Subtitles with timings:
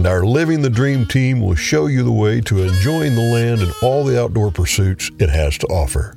[0.00, 3.60] and our Living the Dream team will show you the way to enjoying the land
[3.60, 6.16] and all the outdoor pursuits it has to offer.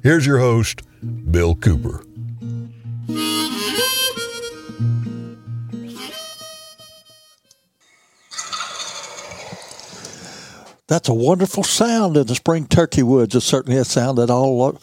[0.00, 0.82] Here's your host,
[1.32, 2.04] Bill Cooper.
[10.86, 13.34] That's a wonderful sound in the spring turkey woods.
[13.34, 14.78] It's certainly a sound that all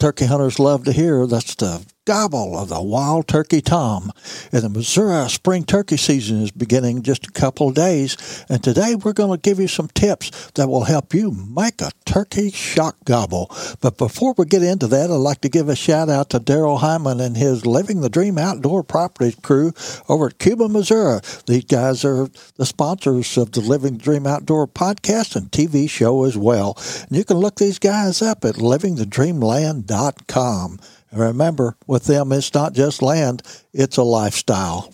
[0.00, 1.28] turkey hunters love to hear.
[1.28, 4.10] That's the gobble of the wild turkey tom.
[4.50, 8.46] And the Missouri spring turkey season is beginning just a couple of days.
[8.48, 11.90] And today we're going to give you some tips that will help you make a
[12.06, 13.54] turkey shock gobble.
[13.82, 16.80] But before we get into that, I'd like to give a shout out to Daryl
[16.80, 19.74] Hyman and his Living the Dream Outdoor Properties crew
[20.08, 21.20] over at Cuba, Missouri.
[21.46, 26.24] These guys are the sponsors of the Living the Dream Outdoor podcast and TV show
[26.24, 26.74] as well.
[27.06, 30.78] And you can look these guys up at livingthedreamland.com.
[31.10, 33.42] And remember, with them, it's not just land,
[33.72, 34.92] it's a lifestyle.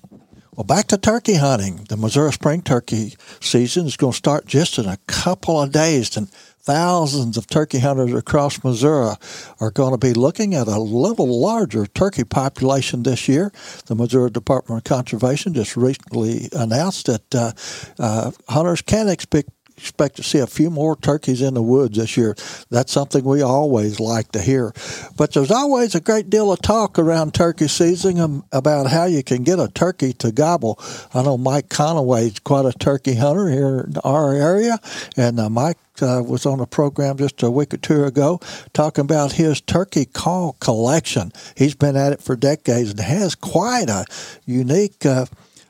[0.57, 1.85] Well, back to turkey hunting.
[1.89, 6.17] The Missouri spring turkey season is going to start just in a couple of days,
[6.17, 9.17] and thousands of turkey hunters across Missouri
[9.59, 13.53] are going to be looking at a little larger turkey population this year.
[13.87, 17.53] The Missouri Department of Conservation just recently announced that uh,
[17.99, 22.17] uh, hunters can expect expect to see a few more turkeys in the woods this
[22.17, 22.35] year.
[22.71, 24.73] That's something we always like to hear.
[25.17, 29.43] But there's always a great deal of talk around turkey season about how you can
[29.43, 30.79] get a turkey to gobble.
[31.13, 34.79] I know Mike Conaway is quite a turkey hunter here in our area,
[35.17, 38.41] and uh, Mike uh, was on a program just a week or two ago
[38.73, 41.33] talking about his turkey call collection.
[41.57, 44.05] He's been at it for decades and has quite a
[44.45, 45.05] unique.
[45.07, 45.27] Uh,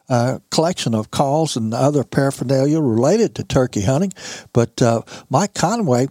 [0.09, 4.13] uh, collection of calls and other paraphernalia related to turkey hunting.
[4.53, 6.09] But uh, Mike Conway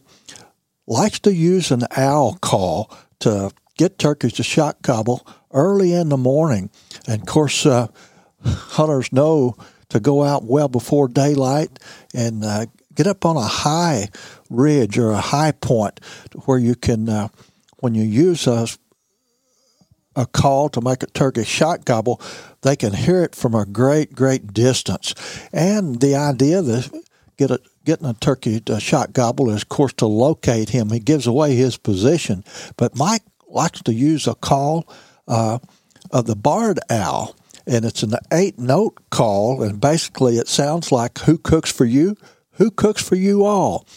[0.87, 6.17] likes to use an owl call to get turkeys to shock gobble early in the
[6.17, 6.69] morning.
[7.07, 7.87] And of course, uh,
[8.43, 9.55] hunters know
[9.89, 11.79] to go out well before daylight
[12.13, 12.65] and uh,
[12.95, 14.07] get up on a high
[14.49, 15.99] ridge or a high point
[16.45, 17.27] where you can, uh,
[17.79, 18.67] when you use a
[20.15, 22.21] a call to make a turkey shock gobble,
[22.61, 25.13] they can hear it from a great, great distance.
[25.51, 26.91] And the idea that
[27.37, 30.89] get a, getting a turkey to shock gobble is, of course, to locate him.
[30.89, 32.43] He gives away his position.
[32.77, 34.87] But Mike likes to use a call
[35.27, 35.59] uh,
[36.11, 37.35] of the barred owl,
[37.65, 42.15] and it's an eight note call, and basically it sounds like who cooks for you?
[42.53, 43.87] Who cooks for you all?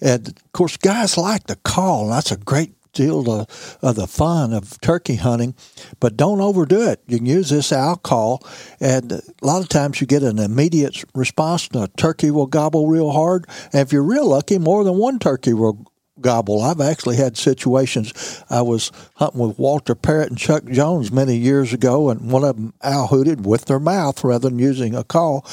[0.00, 4.52] And of course, guys like the call, that's a great deal of, of the fun
[4.52, 5.54] of turkey hunting,
[5.98, 7.02] but don't overdo it.
[7.06, 8.42] You can use this owl call,
[8.80, 11.68] and a lot of times you get an immediate response.
[11.74, 15.52] A turkey will gobble real hard, and if you're real lucky, more than one turkey
[15.52, 15.90] will
[16.20, 16.62] gobble.
[16.62, 18.44] I've actually had situations.
[18.50, 22.56] I was hunting with Walter Parrott and Chuck Jones many years ago, and one of
[22.56, 25.46] them owl hooted with their mouth rather than using a call,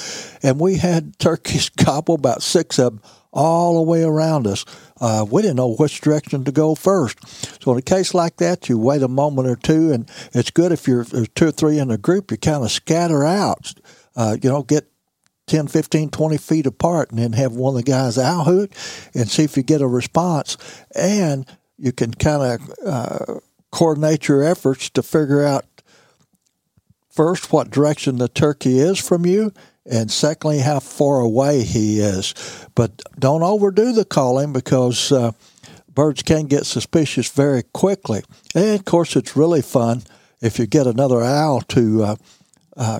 [0.43, 4.65] and we had turkeys gobble about six of them all the way around us.
[4.99, 7.17] Uh, we didn't know which direction to go first.
[7.63, 10.71] So in a case like that, you wait a moment or two, and it's good
[10.71, 13.73] if you're there's two or three in a group, you kind of scatter out.
[14.15, 14.89] Uh, you know, get
[15.47, 18.71] 10, 15, 20 feet apart, and then have one of the guys out hoot
[19.13, 20.57] and see if you get a response.
[20.95, 21.45] And
[21.77, 23.39] you can kind of uh,
[23.71, 25.65] coordinate your efforts to figure out
[27.09, 29.51] first what direction the turkey is from you
[29.89, 32.33] and secondly, how far away he is.
[32.75, 35.31] But don't overdo the calling because uh,
[35.87, 38.21] birds can get suspicious very quickly.
[38.53, 40.03] And of course, it's really fun
[40.41, 42.15] if you get another owl to uh,
[42.75, 42.99] uh,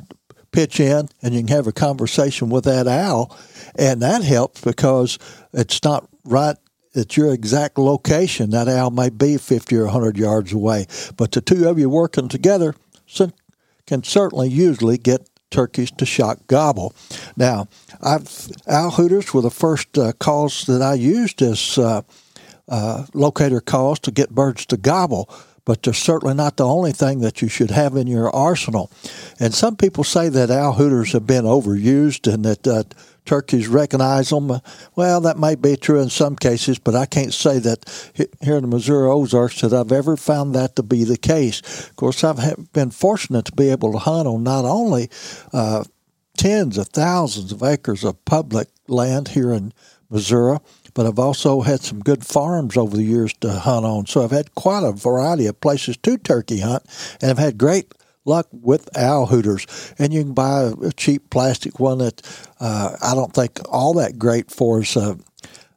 [0.52, 3.38] pitch in and you can have a conversation with that owl.
[3.78, 5.20] And that helps because
[5.54, 6.56] it's not right
[6.96, 8.50] at your exact location.
[8.52, 10.88] That owl may be 50 or 100 yards away.
[11.16, 12.76] But the two of you working together
[13.86, 16.94] can certainly usually get turkeys to shock gobble.
[17.36, 17.68] Now,
[18.02, 22.02] I've, owl hooters were the first uh, calls that I used as uh,
[22.68, 25.30] uh, locator calls to get birds to gobble,
[25.66, 28.90] but they're certainly not the only thing that you should have in your arsenal.
[29.40, 32.84] And some people say that owl hooters have been overused and that uh,
[33.28, 34.52] turkeys recognize them.
[34.96, 37.86] Well, that may be true in some cases, but I can't say that
[38.42, 41.60] here in the Missouri Ozarks that I've ever found that to be the case.
[41.90, 45.10] Of course, I've been fortunate to be able to hunt on not only
[45.54, 45.84] uh,
[46.38, 49.74] tens of thousands of acres of public land here in
[50.10, 50.58] Missouri,
[50.94, 54.06] but I've also had some good farms over the years to hunt on.
[54.06, 56.84] So I've had quite a variety of places to turkey hunt,
[57.22, 57.94] and I've had great
[58.28, 59.66] luck with owl hooters.
[59.98, 62.22] And you can buy a cheap plastic one that
[62.60, 64.84] uh, I don't think all that great for.
[64.96, 65.16] Uh,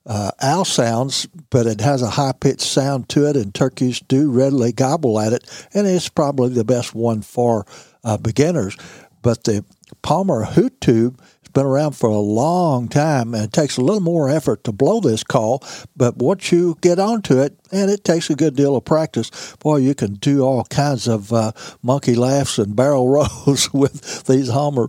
[0.07, 4.31] uh, owl sounds, but it has a high pitched sound to it, and turkeys do
[4.31, 7.67] readily gobble at it, and it's probably the best one for
[8.03, 8.77] uh, beginners.
[9.23, 9.65] But the
[10.03, 11.21] Palmer Hoot Tube
[11.53, 15.01] been around for a long time, and it takes a little more effort to blow
[15.01, 15.63] this call.
[15.97, 19.31] But once you get onto it, and it takes a good deal of practice,
[19.61, 21.53] boy, you can do all kinds of uh,
[21.83, 23.09] monkey laughs and barrel
[23.47, 24.89] rolls with these Homer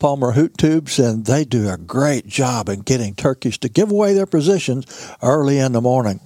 [0.00, 4.14] Palmer Hoot Tubes, and they do a great job in getting turkeys to give away
[4.14, 6.20] their positions early in the morning.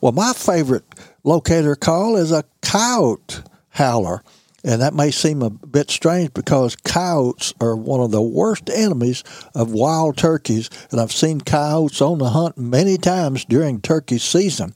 [0.00, 0.84] Well, my favorite
[1.24, 4.22] locator call is a coyote howler.
[4.64, 9.22] And that may seem a bit strange because coyotes are one of the worst enemies
[9.54, 10.68] of wild turkeys.
[10.90, 14.74] And I've seen coyotes on the hunt many times during turkey season.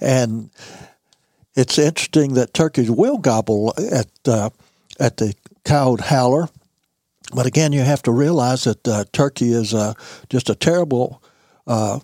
[0.00, 0.50] And
[1.54, 4.50] it's interesting that turkeys will gobble at, uh,
[5.00, 6.48] at the coyote howler
[7.34, 9.94] but again, you have to realize that uh, Turkey is uh,
[10.28, 11.22] just a terrible
[11.66, 12.00] uh,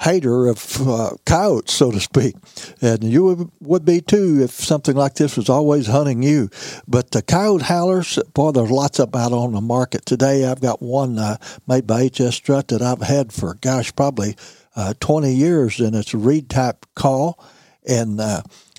[0.00, 2.34] hater of uh, coyotes, so to speak.
[2.80, 6.48] And you would, would, be too if something like this was always hunting you.
[6.88, 10.46] But the coyote howlers, boy, there's lots of out on the market today.
[10.46, 11.36] I've got one uh,
[11.66, 14.36] made by HS Strut that I've had for, gosh, probably
[14.76, 17.42] uh, 20 years, and it's a reed type call.
[17.86, 18.20] And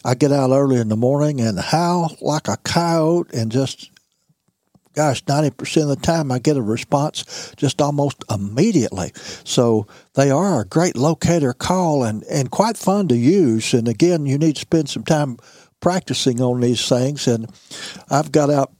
[0.04, 3.92] I get out early in the morning and howl like a coyote and just
[4.94, 9.12] gosh, 90% of the time I get a response just almost immediately.
[9.44, 13.74] So they are a great locator call and, and quite fun to use.
[13.74, 15.38] And again, you need to spend some time
[15.80, 17.28] practicing on these things.
[17.28, 17.50] And
[18.10, 18.72] I've got out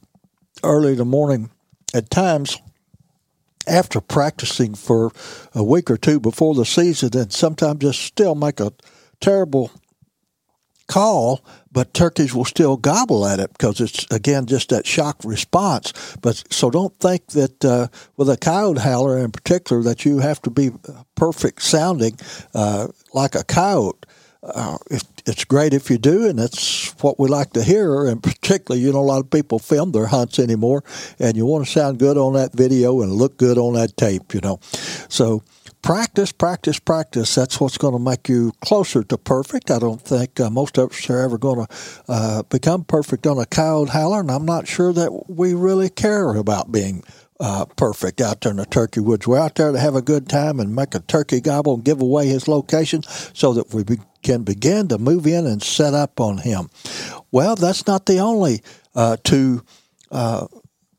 [0.62, 1.50] early in the morning
[1.94, 2.58] at times
[3.66, 5.12] after practicing for
[5.54, 8.72] a week or two before the season and sometimes just still make a
[9.20, 9.70] terrible
[10.92, 11.42] call,
[11.72, 15.92] but turkeys will still gobble at it because it's again just that shock response.
[16.20, 20.42] But so don't think that uh, with a coyote howler in particular that you have
[20.42, 20.70] to be
[21.14, 22.18] perfect sounding
[22.54, 24.04] uh, like a coyote.
[24.42, 24.76] Uh,
[25.24, 28.06] it's great if you do, and that's what we like to hear.
[28.06, 30.82] And particularly, you know, a lot of people film their hunts anymore,
[31.20, 34.34] and you want to sound good on that video and look good on that tape,
[34.34, 34.58] you know.
[35.08, 35.44] So
[35.82, 37.34] practice, practice, practice.
[37.34, 39.70] That's what's going to make you closer to perfect.
[39.70, 41.74] I don't think uh, most of us are ever going to
[42.08, 46.34] uh, become perfect on a coyote howler, and I'm not sure that we really care
[46.34, 47.02] about being
[47.40, 49.26] uh, perfect out there in the turkey woods.
[49.26, 52.00] We're out there to have a good time and make a turkey gobble and give
[52.00, 53.02] away his location
[53.34, 56.70] so that we be- can begin to move in and set up on him.
[57.32, 58.62] Well, that's not the only
[58.94, 59.64] uh, two
[60.12, 60.46] uh,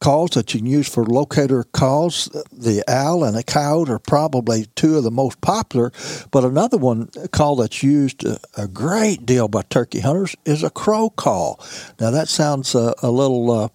[0.04, 2.26] calls that you can use for locator calls.
[2.52, 5.94] The owl and the coyote are probably two of the most popular,
[6.30, 8.26] but another one call that's used
[8.58, 11.58] a great deal by turkey hunters is a crow call.
[12.02, 13.70] Now that sounds a, a little uh,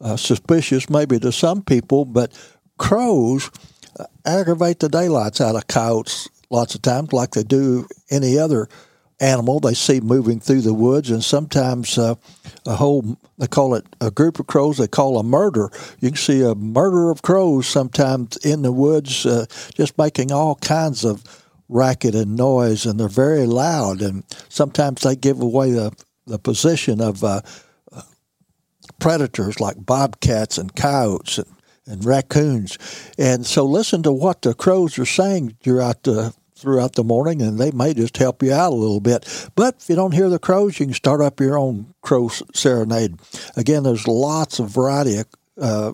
[0.00, 2.32] uh, suspicious maybe to some people, but
[2.78, 3.50] crows
[4.24, 8.68] aggravate the daylights out of coyotes lots of times, like they do any other
[9.20, 12.14] animal they see moving through the woods, and sometimes uh,
[12.66, 15.70] a whole they call it a group of crows they call a murder.
[16.00, 20.56] You can see a murder of crows sometimes in the woods, uh, just making all
[20.56, 21.22] kinds of
[21.68, 25.92] racket and noise, and they're very loud, and sometimes they give away the
[26.26, 27.40] the position of uh,
[28.98, 31.48] predators like bobcats and coyotes and,
[31.86, 32.78] and raccoons.
[33.18, 37.58] And so listen to what the crows are saying throughout the throughout the morning, and
[37.58, 39.50] they may just help you out a little bit.
[39.54, 43.16] But if you don't hear the crows, you can start up your own crow serenade.
[43.56, 45.26] Again, there's lots of variety of,
[45.60, 45.92] uh,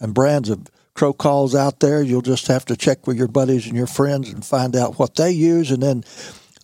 [0.00, 2.02] and brands of crow calls out there.
[2.02, 5.16] You'll just have to check with your buddies and your friends and find out what
[5.16, 6.04] they use, and then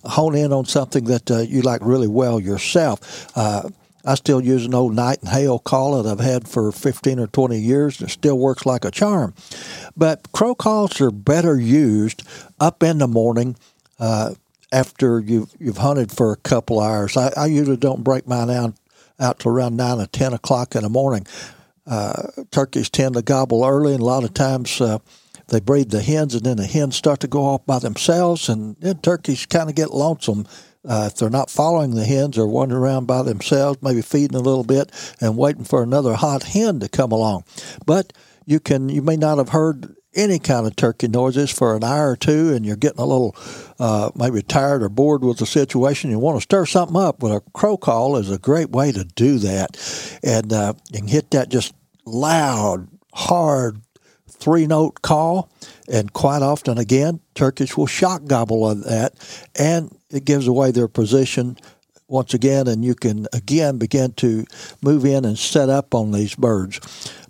[0.04, 3.30] hone in on something that uh, you like really well yourself.
[3.36, 3.68] Uh,
[4.04, 7.26] I still use an old Knight and Hale call that I've had for 15 or
[7.26, 8.00] 20 years.
[8.00, 9.34] It still works like a charm.
[9.96, 12.22] But crow calls are better used
[12.60, 13.56] up in the morning
[13.98, 14.34] uh,
[14.72, 17.16] after you've, you've hunted for a couple hours.
[17.16, 18.74] I, I usually don't break mine out,
[19.18, 21.26] out to around 9 or 10 o'clock in the morning.
[21.86, 24.98] Uh, turkeys tend to gobble early, and a lot of times uh,
[25.48, 28.76] they breed the hens, and then the hens start to go off by themselves, and
[28.80, 30.46] then turkeys kind of get lonesome
[30.88, 34.42] uh, if they're not following the hens or wandering around by themselves, maybe feeding a
[34.42, 34.90] little bit
[35.20, 37.44] and waiting for another hot hen to come along.
[37.86, 38.12] But
[38.46, 42.12] you can you may not have heard any kind of turkey noises for an hour
[42.12, 43.36] or two, and you're getting a little
[43.78, 46.10] uh, maybe tired or bored with the situation.
[46.10, 47.22] You want to stir something up.
[47.22, 49.76] Well, a crow call is a great way to do that,
[50.24, 51.74] and uh, you can hit that just
[52.06, 53.82] loud, hard
[54.28, 55.50] three note call,
[55.90, 59.14] and quite often, again, Turkish will shock gobble on that,
[59.58, 61.56] and it gives away their position
[62.08, 64.44] once again, and you can again begin to
[64.82, 66.80] move in and set up on these birds.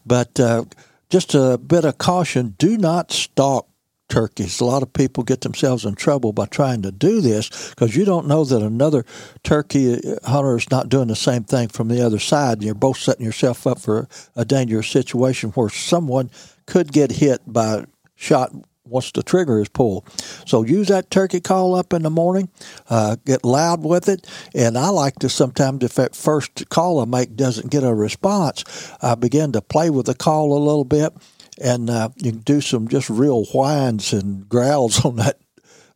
[0.06, 0.64] But uh,
[1.10, 3.67] just a bit of caution do not stalk
[4.08, 4.60] turkeys.
[4.60, 8.04] A lot of people get themselves in trouble by trying to do this because you
[8.04, 9.04] don't know that another
[9.42, 12.58] turkey hunter is not doing the same thing from the other side.
[12.58, 16.30] And you're both setting yourself up for a dangerous situation where someone
[16.66, 17.84] could get hit by
[18.14, 18.52] shot
[18.88, 20.08] once the trigger is pulled.
[20.46, 22.48] So use that turkey call up in the morning,
[22.88, 24.26] uh, get loud with it.
[24.54, 28.64] And I like to sometimes, if that first call I make doesn't get a response,
[29.02, 31.12] I begin to play with the call a little bit.
[31.60, 35.38] And uh, you can do some just real whines and growls on that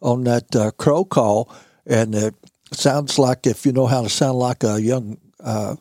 [0.01, 1.49] on that uh, crow call,
[1.87, 2.35] and it
[2.73, 5.77] sounds like if you know how to sound like a young uh,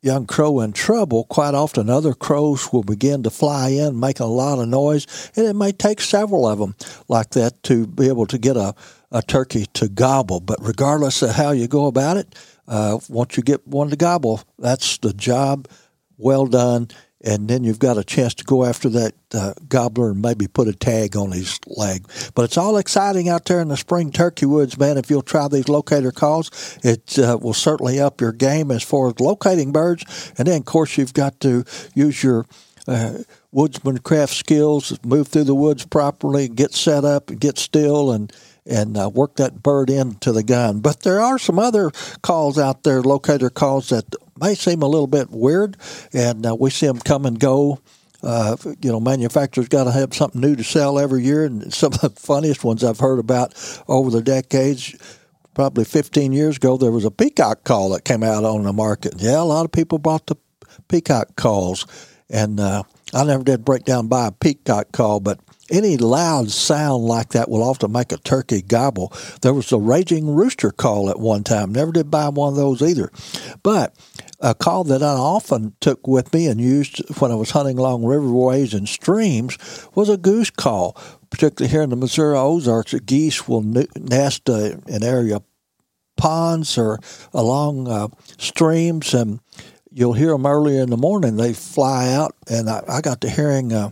[0.00, 4.30] young crow in trouble, quite often other crows will begin to fly in, making a
[4.30, 6.74] lot of noise, and it may take several of them
[7.08, 8.74] like that to be able to get a,
[9.10, 10.40] a turkey to gobble.
[10.40, 12.34] But regardless of how you go about it,
[12.66, 15.68] uh, once you get one to gobble, that's the job
[16.16, 16.88] well done
[17.20, 20.68] and then you've got a chance to go after that uh, gobbler and maybe put
[20.68, 22.06] a tag on his leg.
[22.34, 24.96] But it's all exciting out there in the spring turkey woods, man.
[24.96, 29.08] If you'll try these locator calls, it uh, will certainly up your game as far
[29.08, 30.32] as locating birds.
[30.38, 32.46] And then, of course, you've got to use your
[32.86, 33.18] uh,
[33.52, 38.32] woodsmancraft skills, move through the woods properly, get set up, get still, and
[38.64, 40.80] and uh, work that bird into the gun.
[40.80, 41.90] But there are some other
[42.22, 44.04] calls out there, locator calls that
[44.40, 45.76] may seem a little bit weird,
[46.12, 47.80] and uh, we see them come and go.
[48.22, 51.92] Uh, you know, manufacturers got to have something new to sell every year, and some
[51.92, 53.54] of the funniest ones I've heard about
[53.88, 54.96] over the decades.
[55.54, 59.14] Probably 15 years ago, there was a peacock call that came out on the market.
[59.16, 60.36] Yeah, a lot of people bought the
[60.88, 61.84] peacock calls,
[62.30, 65.40] and uh, I never did break down buy a peacock call, but
[65.70, 69.12] any loud sound like that will often make a turkey gobble.
[69.42, 71.72] There was a raging rooster call at one time.
[71.72, 73.10] Never did buy one of those either.
[73.62, 73.94] But
[74.40, 78.02] a call that I often took with me and used when I was hunting along
[78.02, 79.58] riverways and streams
[79.94, 80.96] was a goose call.
[81.30, 85.42] Particularly here in the Missouri Ozarks, geese will nest uh, in area
[86.16, 86.98] ponds or
[87.34, 89.40] along uh, streams, and
[89.92, 91.36] you'll hear them early in the morning.
[91.36, 93.90] They fly out, and I, I got to hearing uh,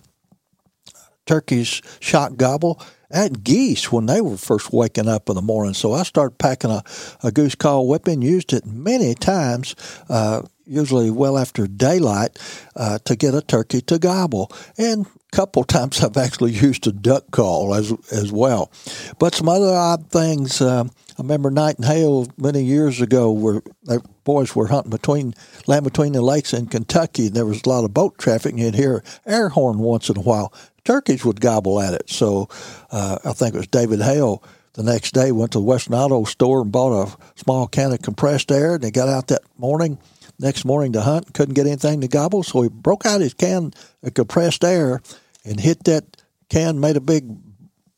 [1.26, 5.74] turkeys shock gobble at geese when they were first waking up in the morning.
[5.74, 6.82] So I started packing a,
[7.22, 9.74] a goose call whipping, used it many times,
[10.08, 12.38] uh, usually well after daylight,
[12.74, 14.50] uh, to get a turkey to gobble.
[14.76, 18.70] And a couple times I've actually used a duck call as as well.
[19.18, 20.60] But some other odd things.
[20.60, 20.84] Uh,
[21.18, 25.34] I remember Knight and Hale many years ago where the boys were hunting between
[25.66, 27.28] land between the lakes in Kentucky.
[27.28, 30.18] And there was a lot of boat traffic, and you'd hear air horn once in
[30.18, 30.52] a while
[30.84, 32.08] turkeys would gobble at it.
[32.08, 32.48] So
[32.90, 34.42] uh, I think it was David Hale
[34.76, 38.02] the next day went to the Western Auto store and bought a small can of
[38.02, 38.74] compressed air.
[38.74, 39.98] And he got out that morning,
[40.38, 42.42] next morning to hunt, couldn't get anything to gobble.
[42.42, 45.00] So he broke out his can of compressed air
[45.44, 46.04] and hit that
[46.50, 47.24] can, made a big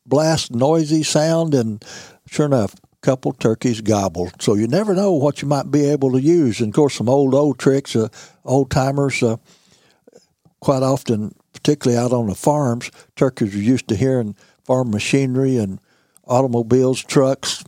[0.07, 1.85] blast, noisy sound, and
[2.29, 4.33] sure enough, couple turkeys gobbled.
[4.40, 6.61] So you never know what you might be able to use.
[6.61, 8.09] And of course, some old old tricks, uh,
[8.45, 9.23] old timers.
[9.23, 9.37] Uh,
[10.61, 15.81] quite often particularly out on the farms, turkeys are used to hearing farm machinery and
[16.26, 17.64] automobiles, trucks,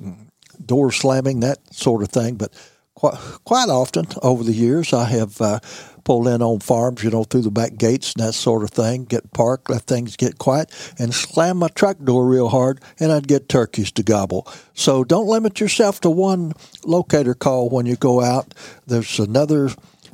[0.65, 2.37] door slamming, that sort of thing.
[2.37, 2.53] But
[2.95, 5.61] quite, quite often over the years, I have uh,
[6.05, 9.05] pulled in on farms, you know, through the back gates and that sort of thing,
[9.05, 13.29] get parked, let things get quiet, and slam my truck door real hard, and I'd
[13.29, 14.47] get turkeys to gobble.
[14.75, 16.53] So don't limit yourself to one
[16.85, 18.55] locator call when you go out.
[18.87, 19.71] There's another,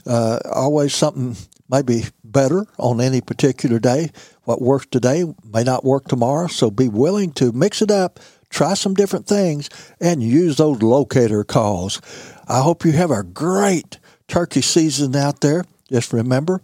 [0.06, 1.36] uh, always something
[1.68, 4.10] maybe better on any particular day.
[4.44, 8.74] What works today may not work tomorrow, so be willing to mix it up, try
[8.74, 9.68] some different things,
[10.00, 12.00] and use those locator calls.
[12.48, 15.64] I hope you have a great turkey season out there.
[15.90, 16.60] Just remember,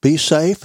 [0.00, 0.64] be safe,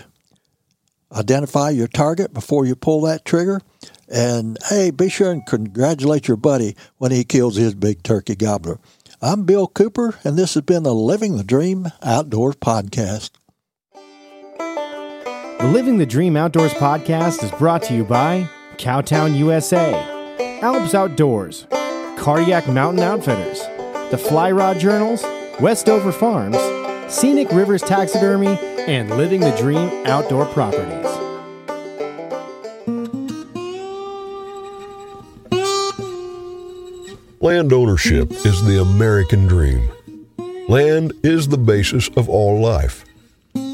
[1.12, 3.62] identify your target before you pull that trigger,
[4.08, 8.80] and hey, be sure and congratulate your buddy when he kills his big turkey gobbler.
[9.22, 13.32] I'm Bill Cooper, and this has been the Living the Dream Outdoors podcast.
[15.60, 19.94] The Living the Dream Outdoors podcast is brought to you by Cowtown USA,
[20.62, 21.68] Alps Outdoors,
[22.18, 23.60] Cardiac Mountain Outfitters,
[24.12, 25.24] the Fly Rod Journals,
[25.62, 26.58] Westover Farms,
[27.10, 28.58] Scenic Rivers Taxidermy,
[28.88, 31.06] and Living the Dream Outdoor Properties.
[37.40, 39.90] Land ownership is the American dream.
[40.68, 43.06] Land is the basis of all life.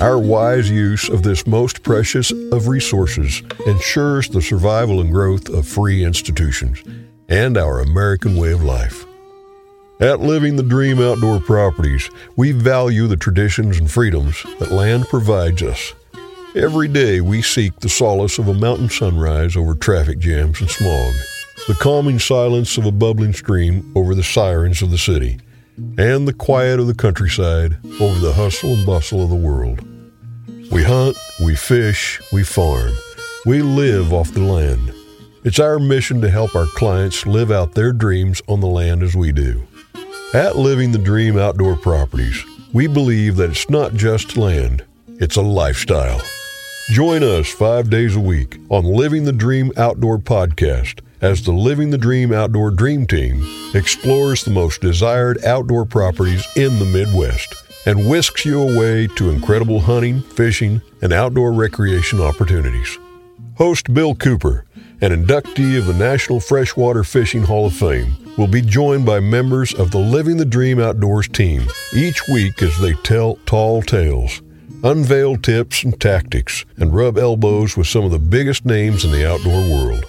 [0.02, 5.68] Our wise use of this most precious of resources ensures the survival and growth of
[5.68, 6.84] free institutions
[7.30, 9.06] and our American way of life.
[10.02, 15.62] At Living the Dream Outdoor Properties, we value the traditions and freedoms that land provides
[15.62, 15.94] us.
[16.56, 21.14] Every day we seek the solace of a mountain sunrise over traffic jams and smog,
[21.68, 25.38] the calming silence of a bubbling stream over the sirens of the city,
[25.98, 29.82] and the quiet of the countryside over the hustle and bustle of the world.
[30.72, 32.94] We hunt, we fish, we farm,
[33.46, 34.94] we live off the land.
[35.44, 39.14] It's our mission to help our clients live out their dreams on the land as
[39.14, 39.68] we do.
[40.32, 45.42] At Living the Dream Outdoor Properties, we believe that it's not just land, it's a
[45.42, 46.22] lifestyle.
[46.92, 51.90] Join us five days a week on Living the Dream Outdoor Podcast as the Living
[51.90, 53.44] the Dream Outdoor Dream Team
[53.74, 57.56] explores the most desired outdoor properties in the Midwest
[57.88, 63.00] and whisks you away to incredible hunting, fishing, and outdoor recreation opportunities.
[63.58, 64.66] Host Bill Cooper,
[65.02, 69.74] an inductee of the National Freshwater Fishing Hall of Fame, will be joined by members
[69.74, 74.42] of the Living the Dream Outdoors team each week as they tell tall tales,
[74.84, 79.30] unveil tips and tactics, and rub elbows with some of the biggest names in the
[79.30, 80.06] outdoor world.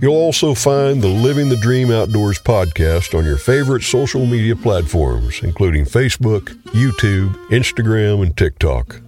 [0.00, 5.40] You'll also find the Living the Dream Outdoors podcast on your favorite social media platforms,
[5.42, 9.00] including Facebook, YouTube, Instagram, and TikTok.